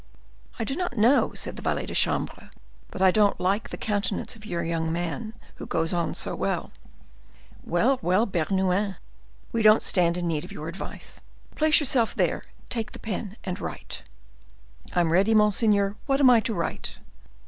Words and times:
"I 0.57 0.63
do 0.63 0.75
not 0.75 0.97
know," 0.97 1.31
said 1.35 1.57
the 1.57 1.61
valet 1.61 1.85
de 1.85 1.93
chambre, 1.93 2.49
"but 2.89 3.03
I 3.03 3.11
don't 3.11 3.39
like 3.39 3.69
the 3.69 3.77
countenance 3.77 4.35
of 4.35 4.47
your 4.47 4.63
young 4.63 4.91
man 4.91 5.33
who 5.57 5.67
goes 5.67 5.93
on 5.93 6.15
so 6.15 6.33
well." 6.35 6.71
"Well, 7.63 7.99
well, 8.01 8.25
Bernouin! 8.25 8.95
We 9.51 9.61
don't 9.61 9.83
stand 9.83 10.17
in 10.17 10.25
need 10.27 10.43
of 10.43 10.51
your 10.51 10.67
advice. 10.69 11.21
Place 11.53 11.79
yourself 11.79 12.15
there: 12.15 12.41
take 12.67 12.93
the 12.93 12.99
pen 12.99 13.37
and 13.43 13.61
write." 13.61 14.01
"I 14.95 15.01
am 15.01 15.11
ready, 15.11 15.35
monseigneur; 15.35 15.95
what 16.07 16.19
am 16.19 16.31
I 16.31 16.39
to 16.39 16.53
write?" 16.55 16.97